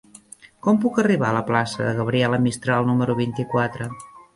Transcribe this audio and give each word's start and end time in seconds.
Com 0.67 0.79
puc 0.85 0.97
arribar 1.03 1.29
a 1.33 1.37
la 1.39 1.45
plaça 1.51 1.85
de 1.85 1.93
Gabriela 2.01 2.43
Mistral 2.49 2.93
número 2.93 3.23
vint-i-quatre? 3.25 3.97